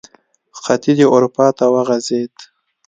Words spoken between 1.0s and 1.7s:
اروپا ته